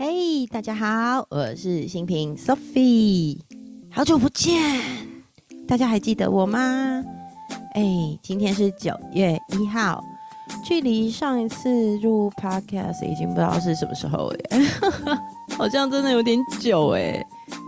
[0.00, 3.36] 嘿，大家好，我是新平 Sophie，
[3.90, 4.80] 好久不见，
[5.66, 7.02] 大家还记得我吗？
[7.74, 7.82] 哎，
[8.22, 10.00] 今天是九月一号，
[10.64, 14.60] 距离上一次入 Podcast 已经不知道是什么时候哎，
[15.58, 17.20] 好像真的有点久哎，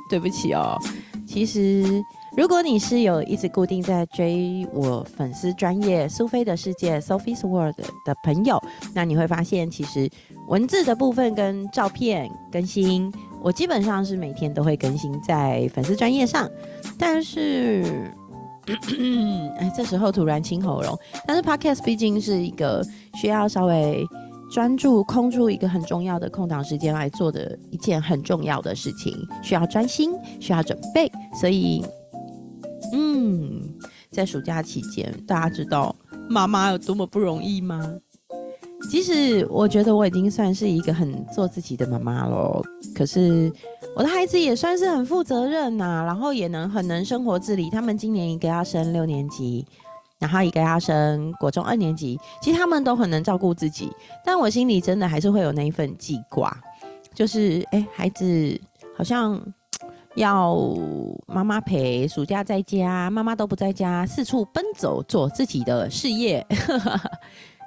[0.08, 0.78] 对不起哦。
[1.26, 2.00] 其实，
[2.36, 8.60] 如果你是有一直固定在追我粉丝专业苏菲的世界 Sophie's World 的朋友，
[8.94, 10.08] 那你会发现其实。
[10.50, 16.50] 文字的部分跟照片更新，我基本上是每天都会更新在粉丝专业上。
[16.98, 18.10] 但是，
[19.58, 20.98] 哎，这时候突然清喉咙。
[21.24, 24.04] 但是 Podcast 毕竟是一个需要稍微
[24.50, 31.08] 专注、空出一个很重要的空档时间来做的一件很重要的事情，需要专心，需要准备。
[31.32, 31.86] 所以，
[32.92, 33.72] 嗯，
[34.10, 35.94] 在暑假期间，大家知道
[36.28, 37.98] 妈妈有多么不容易吗？
[38.88, 42.62] 其实我觉得我已经算是一个很做自己的妈妈了，
[42.94, 43.52] 可是
[43.94, 47.70] 我的孩子也算是很负责任呐，然后也能很能生活自理。
[47.70, 49.64] 他们今年一个要升六年级，
[50.18, 53.92] 然后一个要升国中二年级，其实他们都很能照顾自己。
[54.24, 56.56] 但我心里真的还是会有那一份记挂，
[57.14, 58.60] 就是哎，孩子
[58.96, 59.40] 好像
[60.16, 60.58] 要
[61.26, 66.44] 妈妈陪，暑假在家，妈妈都不在家，四处奔走做自己的事业。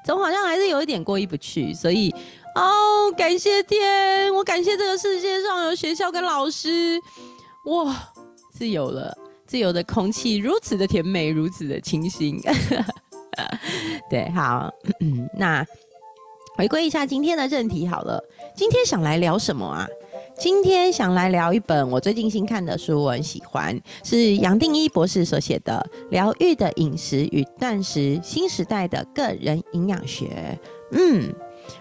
[0.05, 2.13] 总好像还是有一点过意不去，所以
[2.55, 6.99] 哦，感谢天，我感谢这个世界上有学校跟老师，
[7.65, 7.95] 哇，
[8.51, 9.15] 自由了，
[9.47, 12.39] 自由的空气如此的甜美，如此的清新，
[14.09, 14.71] 对，好，
[15.37, 15.65] 那
[16.55, 18.23] 回归一下今天的正题好了，
[18.55, 19.87] 今天想来聊什么啊？
[20.35, 30.59] 今天想来聊一本我最近新看的书，我很喜欢，是杨定一博士所写的《疗愈的饮食与断食：新时代的个人营养学》。
[30.91, 31.33] 嗯。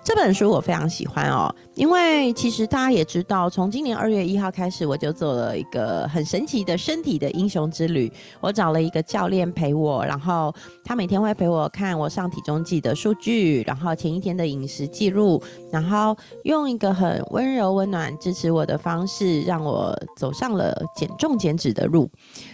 [0.05, 8.13] 这本书我非常喜欢哦，因为其实大家也知道，从今年二月一号开始，我就做了一个很神奇的身体的英雄之旅。
[8.41, 22.09] 我找了一个教练陪我，然后他每天会陪我看我上体重计的数据，然后前一天的饮食记录，然后用一个很温柔、温暖、支持我的方式，让我走上了减重减脂的路。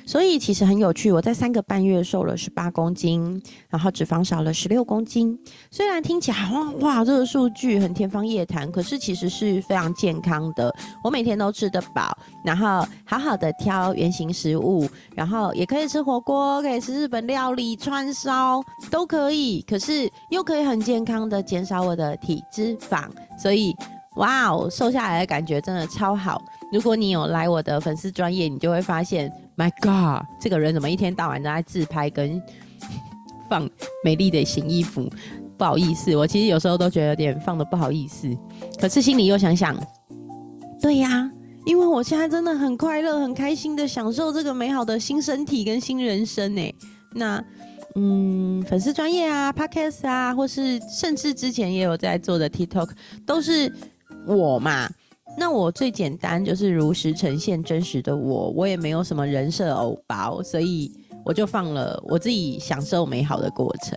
[0.07, 5.39] 所以其实很有趣，我在三个半月瘦了十八公斤，然后脂肪少了十六公斤。
[5.71, 7.18] 虽然听起来哇哇这。
[7.25, 10.75] 数据很天方夜谭，可是其实是非常健康的。
[11.03, 19.65] 我每天都吃得饱，然后好好的挑原形食物，然后也可以吃火锅，可以吃日本料理、串烧都可以。
[19.69, 23.05] 可是又可以很健康的减少我的体脂肪，
[23.39, 23.75] 所以
[24.17, 26.43] 哇哦，瘦下来的感觉真的超好。
[26.73, 32.43] 如果你有来我的粉丝专业，你就会发现，My God，这个人怎么一天到晚都在自拍跟
[33.49, 33.69] 放
[34.05, 35.09] 美丽的新衣服。
[35.59, 38.29] 不好意思，我其实有时候都觉得有点放的不好意思，
[38.81, 39.77] 可是心里又想想，
[40.81, 41.29] 对呀，
[41.67, 46.75] 因为我现在真的很快乐、很开心的享受这个美好的新身体跟新人生呢。
[47.13, 47.45] 那，
[47.97, 52.91] 嗯，粉丝专业啊，Podcast 啊，或是甚至之前也有在做的 TikTok，
[53.27, 53.73] 都是
[54.27, 54.89] 我嘛。
[55.37, 60.93] 那我最简单就是如实呈现真实的我，我也没有什么人设偶包，所以
[61.25, 63.97] 我就放了我自己享受美好的过程。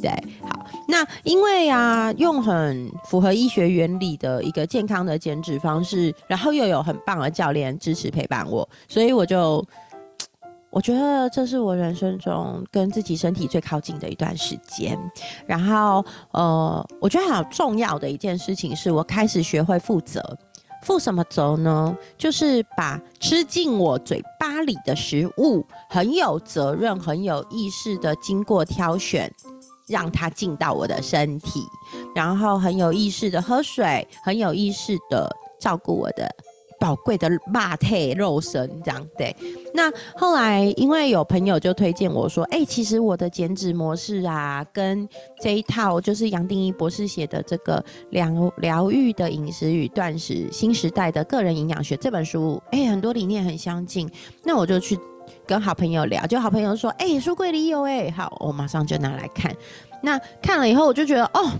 [0.00, 9.64] 对，好，那因为啊，用很符合医学原理的一个健康的减脂方式，然后又有很棒的教练支持陪伴我，所以我就
[10.70, 14.98] 我觉得这是我人生中跟自己身体最靠近的一段时间。
[15.46, 20.22] 然后，呃，我觉得好重要的一件事情是我开始学会负责，
[20.82, 21.96] 负什么责呢？
[22.16, 29.28] 就是把吃进我嘴巴里的食物，很有责任、很有意识的经过挑选。
[29.90, 31.62] 让它进到我的身体，
[32.14, 35.28] 然后很有意识的喝水，很有意识的
[35.58, 36.30] 照顾我的
[36.78, 39.34] 宝贵的马腿肉身，这样对。
[39.74, 45.06] 那后来因为有朋友就推荐我说，哎，其实我的减脂模式啊，跟
[45.42, 54.10] 这一套就是杨定一博士写的这个疗疗愈的饮食与断食新时代的个人营养学这本书，哎，很多理念很相近。
[54.44, 54.98] 那我就去。
[55.46, 59.54] 跟好朋友聊，就好朋友说：“哎，书柜里有哎，好，我马上就拿来看。
[60.02, 61.50] 那看了以后，我就觉得哦，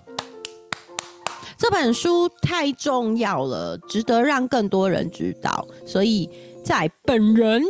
[1.58, 5.67] 这本书太重要了，值得让更多人知道。
[5.87, 6.31] 所以
[6.64, 7.62] 在本人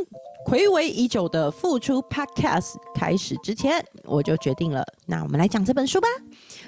[0.47, 6.08] 暌违已久的付出 Podcast 开始之前，我就决定了，那我们来讲这本书吧。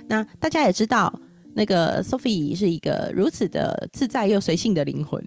[0.08, 1.12] 那大家也知道，
[1.54, 5.22] 那个 Sophie 是一个如此的自在又随性的灵魂，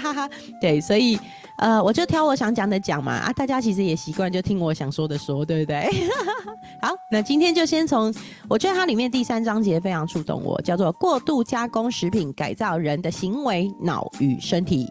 [0.60, 1.18] 对，所以
[1.58, 5.88] 呃，我就挑我想讲的讲嘛啊，大家其实也习惯就听我想说的说，对不对？
[6.82, 8.12] 好，那今天就先从
[8.48, 14.90] 我觉得它里面第三章节非常触动我，叫做过度加工食品改造人的行为、脑与身体。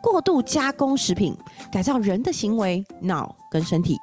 [0.00, 1.36] 过度加工食品
[1.72, 3.96] 改造人的行为、脑跟身体。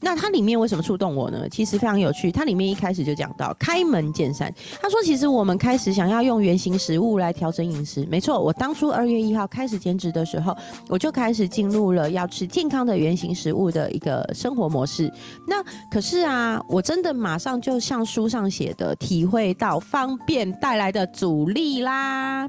[0.00, 1.48] 那它里面为什么触动我呢？
[1.48, 2.30] 其实非常有趣。
[2.30, 10.56] 它里面一开始就讲到开门见山，他说：“其实我们开始想要用原型食物来调整饮食。”没错，我当初二月一号开始减脂的时候，
[10.88, 15.12] 我就开始进入了要吃健康的原型食物的一个生活模式。
[15.46, 22.48] 那可是啊，我真的马上就像书上写的，体会到方便带来的阻力啦。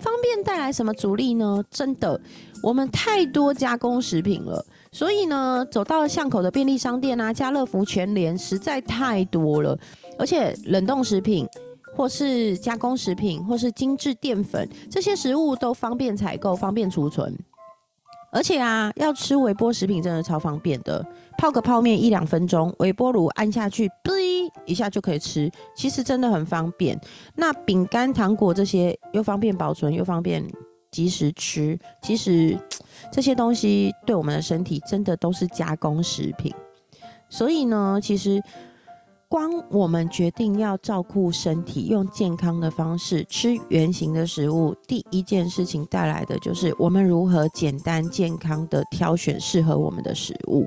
[0.00, 1.62] 方便带来什么阻力呢？
[1.70, 2.20] 真的，
[2.60, 4.66] 我们太多加工食品了。
[4.92, 9.76] 所以呢，走到巷口的便利商店啊，家乐福、全联实在太多了，
[10.18, 11.48] 而且冷冻食品，
[11.96, 17.34] 或是加工食品，或是精致淀粉，这些食物都方便采购、方便储存。
[18.34, 21.04] 而且啊，要吃微波食品真的超方便的，
[21.36, 26.98] 泡个泡面一两分钟，微波炉按下去，哔一下就可以吃，其实真的很方便。
[27.34, 30.42] 那饼干、糖果这些又方便保存，又方便
[30.92, 32.56] 及时吃，其实。
[33.10, 36.54] 这些东西对我们的身体真的都是加工食品，
[37.28, 38.40] 所以呢，其实
[39.28, 50.64] 光我们决定要照顾身体，用健康的方式吃原形的食物，第一件事情带来的就是我们如何简单健康的挑选适合我们的食物。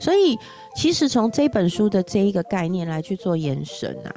[0.00, 0.38] 所以，
[0.74, 4.14] 其实从这本书的这一个概念来去做延伸啊。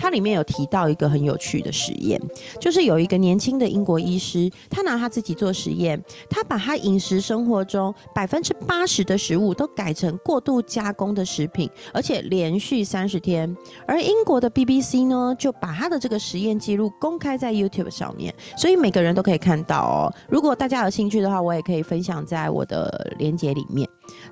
[0.00, 2.18] 它里面有提到一个很有趣的实验，
[2.58, 13.54] 就是有一个年轻的英国医师，他拿他自己做实验，他把他饮食生活中百分之八十的食物都改成过度加工的食品，而且连续三十天。
[13.86, 20.12] 而英国的 BBC 呢，就把他的这个实验记录公开在 YouTube 上面，所以每个人都可以看到哦。
[20.28, 23.86] 如果大家有兴趣的话，我也可以分享在我的链接里面。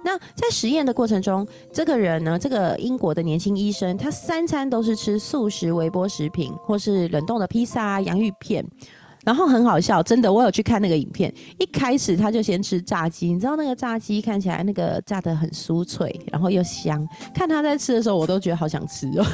[0.04, 8.64] 那在实验的过程中，这个人呢，这个英国的年轻医生，他三餐都是吃素食食微波食品，或是冷冻的披萨、洋芋片，
[9.24, 11.34] 然后很好笑，真的，我有去看那个影片。
[11.58, 19.26] 一开始他就先吃炸鸡，你知道那个炸鸡看起来那个炸的很酥脆，然后又香，看他在吃的时候，我都觉得好想吃哦。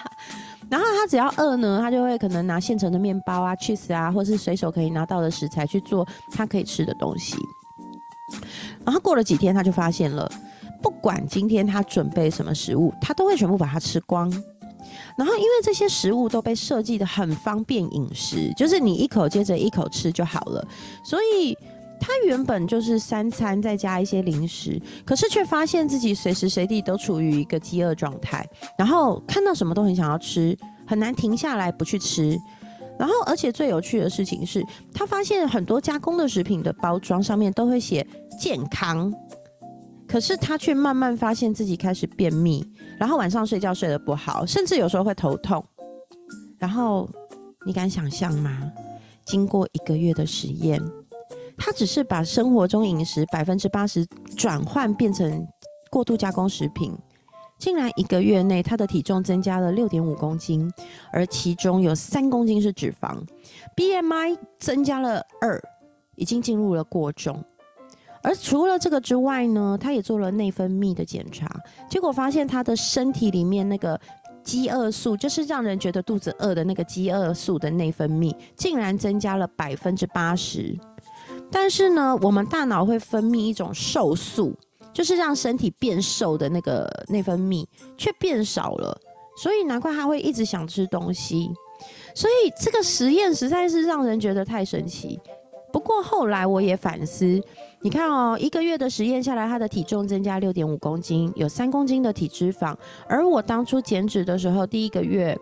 [0.70, 7.36] 然后他只要饿呢，他就会可能拿现成的面包啊、cheese 啊，或是随手可以拿到的食材去做他可以吃的东西。
[8.84, 10.30] 然后过了几天，他就发现了，
[10.82, 14.30] 不管今天他准备什么食物，他都会全部把它吃光。
[15.16, 20.66] 然后因为这些食物都被设计的很方便饮食，就是你一口接着一口吃就好了，
[21.04, 21.56] 所以
[22.00, 30.56] 他原本就是三餐再加一些零食，可是却发现自己随时随地都处于一个饥饿状态，然后看到什么都很想要吃，
[30.86, 32.38] 很难停下来不去吃。
[32.98, 34.60] 然后，而且最有趣的事情是，
[34.92, 38.04] 他发现很多加工的食品的包装上面都会写
[38.40, 39.12] 健康，
[40.08, 42.64] 可是他却慢慢发现自己开始便秘，
[42.98, 45.62] 然后晚上睡觉睡得不好，甚至有时候会头痛。
[46.58, 47.08] 然后，
[47.66, 48.72] 你敢想象吗？
[49.26, 50.82] 经过一个月的实验，
[51.56, 54.06] 他只是把生活中饮食百分之八十
[54.36, 55.46] 转换变成
[55.90, 56.96] 过度加工食品。
[57.58, 60.72] 竟然一个月内，他的体重增加了六点五公斤，
[61.12, 63.18] 而其中有三公斤是脂肪
[63.76, 65.60] ，BMI 增加了二，
[66.14, 67.44] 已经进入了过重。
[68.22, 71.48] 而除了这个之外呢，他也做了内分泌的检查，
[71.88, 74.00] 结果发现他的身体里面那个
[74.42, 80.76] 饥饿素，就是让人觉得肚子饿的那个饥饿素的内分泌，竟然增加了百分之八十。
[81.50, 84.54] 但是呢，我们大脑会分泌一种瘦素。
[84.90, 87.64] 就是让身体变瘦的那个内分泌
[87.96, 88.98] 却变少了，
[89.40, 91.48] 所以难怪他会一直想吃东西。
[92.16, 95.20] 所以这个实验实在是让人觉得太神奇。
[95.72, 97.40] 不过后来我也反思，
[97.80, 102.74] 你看哦，一个月的实验下来，他的体重增加六点五公斤，有三公斤的体脂肪。
[103.08, 105.38] 而我当初减脂的时候，第一个月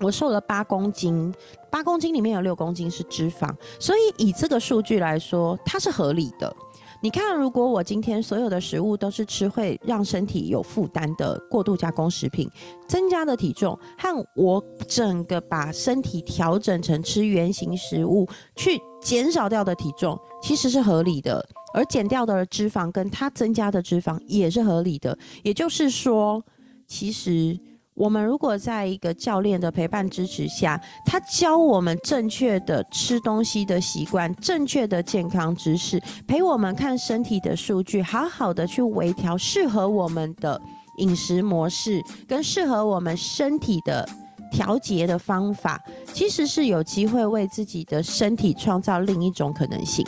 [0.00, 1.32] 我瘦了八公斤，
[1.70, 6.52] 八公斤里面有六公斤是脂肪，所以以这个数据来说，它是合理的。
[7.00, 12.50] 你看，如果我今天所有的食物都是吃会让身体有负担的过度加工食品，
[12.88, 25.16] 增加的体重和我整个把身体调整成吃原形食物去减少掉的体重，其实是合理的，而减掉的脂肪跟它增加的脂肪也是合理的。
[25.42, 26.44] 也就是说，
[26.86, 27.58] 其实。
[27.96, 40.60] 我们如果在一个教练的陪伴支持下，他教我们正确的吃东西的习惯、正确的健康知识，陪我们看身体的数据，好好的去微调适合我们的
[40.98, 44.04] 饮食模式，跟适合我们身体的
[44.50, 45.80] 调节的方法，
[46.12, 50.04] 其实是有机会为自己的身体创造另一种可能性。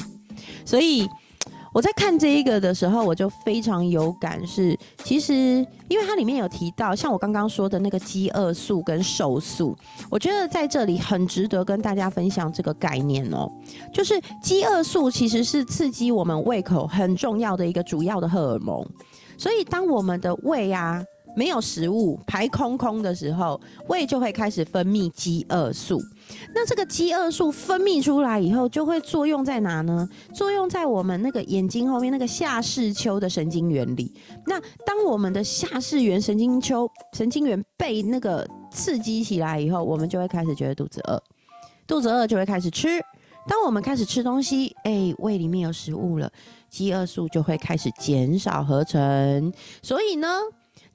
[0.64, 1.08] 所以。
[1.72, 4.40] 我在看这一个的时候，我就非常有感。
[4.46, 4.74] 是
[5.04, 5.34] 其实，
[5.88, 9.76] 因为它里面有提到，像我刚刚说的那个饥饿素跟瘦素，
[10.08, 13.46] 我觉得在这里很值得跟大家分享这个概念哦。
[13.92, 18.82] 就是饥饿素其实是刺激我们胃口很重要的一个主要的荷尔蒙，
[19.36, 21.04] 所以当我们的胃啊。
[21.38, 23.60] 没有食物排空空的时候，
[23.90, 26.00] 胃就会开始分泌饥饿素。
[26.54, 30.08] 那这个饥饿素分泌出来以后，就会作用在哪呢？
[30.34, 34.12] 作用在我们那个眼睛后面那个下视丘的神经元里。
[34.46, 41.22] 那当我们的下视元神经丘神经元被那个刺激起来以后，我们就会开始觉得肚子饿，
[41.86, 42.88] 肚子饿就会开始吃。
[43.48, 46.30] 当我们开始吃东西，哎，胃里面有食物了，
[46.68, 49.52] 饥饿素就会开始减少合成。
[49.82, 50.28] 所以呢？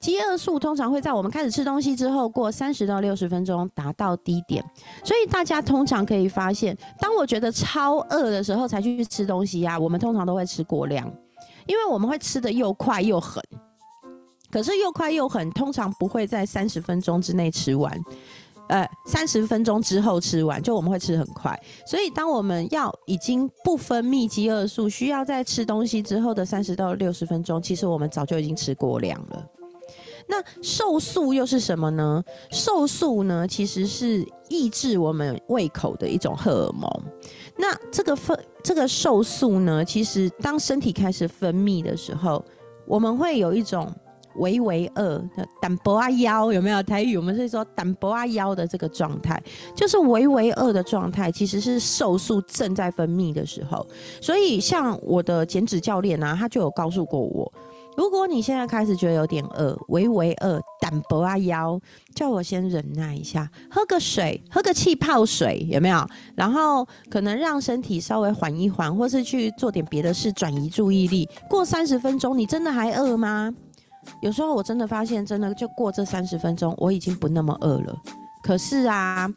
[0.02, 4.62] 饥饿素通常会在我们开始吃东西之后，过三十到六十分钟达到低点，
[5.04, 11.06] 所以大家通常可以发现，当我觉得超饿的时候才去吃东西呀，我们通常都会吃过量，
[11.66, 13.40] 因为我们会吃的又快又狠。
[14.50, 17.96] 可是又快又狠，通常不会在三十分钟之内吃完，
[18.68, 21.58] 呃，三十分钟之后吃完，就我们会吃很快。
[21.86, 29.46] 所以当我们要已经不分泌饥饿素，需要在吃东西之后的三十到六十分钟，其实我们早就已经吃过量了。
[30.26, 32.22] 那瘦素又是什么呢？
[32.50, 36.90] 瘦素呢，其实是抑制我们胃口的一种荷尔蒙。
[37.56, 42.42] 那这个分这个瘦素呢，其实当身体开始分泌的时候，
[42.86, 43.92] 我们会有一种
[44.36, 47.16] 微微饿的胆薄啊腰有没有台语？
[47.16, 49.42] 我们是说胆薄啊腰的这个状态，
[49.76, 53.86] 就是微微饿的状态，其实是瘦素正在分泌的时候。
[54.20, 57.52] 所以像我的减脂教练啊，他就有告诉过我。
[57.96, 61.78] 如果你现在开始觉得有点饿，微微饿，胆薄啊腰，
[62.14, 66.06] 叫我先忍耐一下，喝个水，喝个气泡水，有没有？
[66.34, 71.28] 然后可能让身体稍微缓一缓，或是去做点别的事，转移注意力。
[71.50, 73.52] 过三十分钟，你真的还饿吗？
[74.22, 77.94] 有时候我真的发现，真的就过这三十分钟，我已经不那么饿了。
[78.42, 79.28] 可是啊，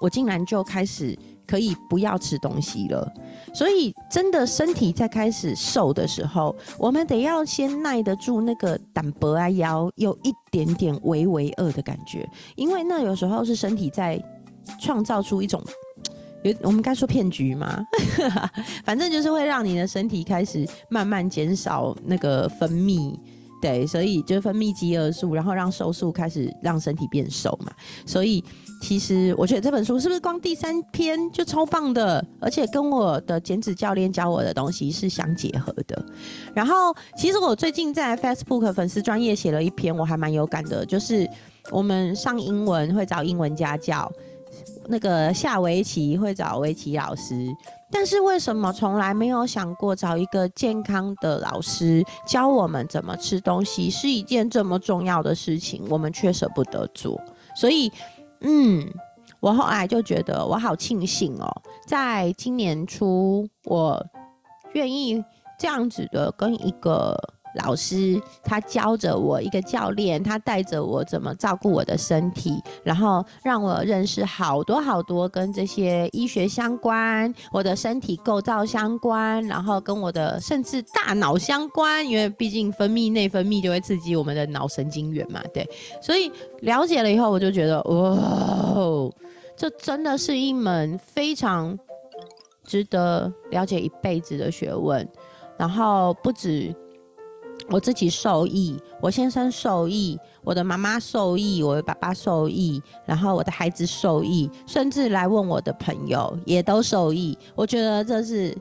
[0.00, 1.18] 我竟然就开始。
[1.46, 3.12] 可以不要吃东西了，
[3.52, 14.22] 所以真的身体在开始瘦的时候，我们得要先耐得住那个胆薄啊腰有一点点微微饿的感觉，因为那有时候是身体在
[14.80, 15.62] 创造出一种，
[16.42, 17.84] 有我们该说骗局吗？
[18.84, 23.18] 反正就是会让你的身体开始慢慢减少那个分泌。
[23.62, 27.72] 对，所以就分泌饥饿素，然后让瘦素开始让身体变瘦嘛。
[28.04, 28.42] 所以
[28.80, 36.04] 其实我觉得这本书是不是光第三篇就超棒的，而且跟我的减脂教练教我的东西是相结合的。
[36.52, 41.28] 然后其实我最近在 Facebook 粉丝专业写了一篇，我还蛮有感的，就是
[41.70, 44.10] 我们上英文会找英文家教，
[44.86, 47.48] 那个下围棋会找围棋老师。
[47.90, 55.84] 但是为什么从来没有想过找一个健康的老师教我们怎么吃东西是一件这么重要的事情？
[55.90, 57.20] 我们却舍不得做。
[57.54, 57.92] 所以，
[58.40, 58.86] 嗯，
[59.40, 61.46] 我后来就觉得我好庆幸哦，
[61.86, 64.02] 在今年初，我
[64.72, 65.22] 愿意
[65.58, 67.16] 这样子的跟一个。
[67.54, 85.68] 老师他教着我一个教练，他带着我怎么照顾我的身体，然后让我认识好多好多跟这些医学相关、我的身体构造相关，然后跟我的甚至大脑相关，因为毕竟分泌内分泌就会刺激我们的脑神经元嘛，对。
[86.00, 89.12] 所以了解了以后，我就觉得哇，
[89.56, 91.78] 这真的是一门非常
[92.64, 95.06] 值得了解一辈子的学问，
[95.58, 96.74] 然后不止。
[97.70, 107.36] 我自己受益，我先生受益，我的妈妈受益，我的爸爸受益，然后我的孩子受益，甚至来问我的朋友也都受益。
[107.54, 108.56] 我觉得这是，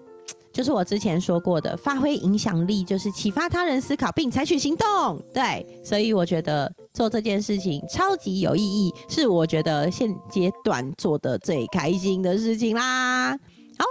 [0.54, 5.22] 就是我之前说过的，发挥影响力就是启发他人思考并采取行动。
[5.34, 13.32] 对，所以我觉得做这件事情超级有意义，是我觉得现阶段做的最开心的事情啦。
[13.78, 13.86] 好，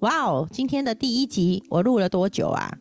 [0.00, 2.72] 哇哦，今天的第一集我录了多久啊？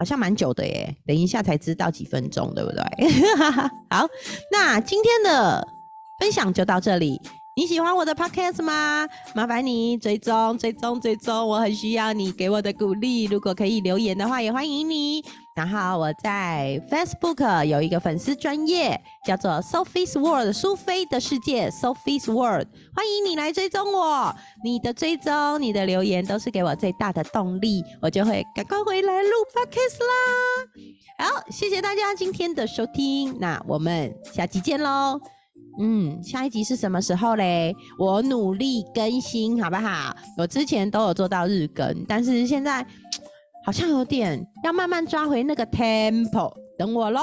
[0.00, 2.82] 好像蛮久的耶，等一下才知道几分钟，对不对？
[3.90, 4.08] 好，
[4.50, 5.62] 那今天的
[6.18, 7.20] 分享就到这里。
[7.54, 9.06] 你喜欢我的 podcast 吗？
[9.34, 13.24] 麻烦你追踪、追踪、追踪，我很需要你给我的鼓励。
[13.24, 15.22] 如果可以留言的话，也欢迎你。
[15.60, 24.34] 然后我在 Facebook 有一个粉丝专业，叫做 Sophie's World 苏菲的世界 Sophie's World，欢迎你来追踪我。
[24.64, 31.28] 你的追踪、你的留言都是给我最大的动力，我就会赶快回来录 podcast 啦。
[31.28, 35.20] 好，谢谢大家今天的收听，那我们下期见喽。
[35.78, 37.74] 嗯，下一集是什么时候嘞？
[37.98, 40.14] 我努力更新，好不好？
[40.36, 42.84] 我之前都有做到日更，但是现在
[43.64, 47.22] 好像有点要慢慢抓回那个 temple，等我喽。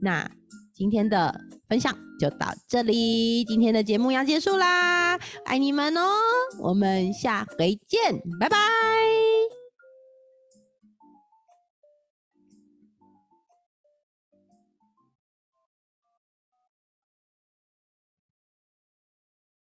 [0.00, 0.28] 那
[0.74, 1.34] 今天的
[1.68, 6.02] 分享就到这里，今天的节目要结束啦，爱你们哦，
[6.60, 9.25] 我们下回见，拜拜。